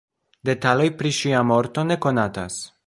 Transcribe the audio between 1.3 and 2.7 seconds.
morto ne konatas.